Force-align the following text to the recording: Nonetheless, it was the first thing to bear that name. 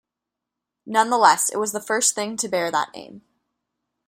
Nonetheless, 0.87 1.49
it 1.49 1.57
was 1.57 1.73
the 1.73 1.79
first 1.79 2.15
thing 2.15 2.35
to 2.37 2.47
bear 2.49 2.71
that 2.71 2.91
name. 2.95 3.21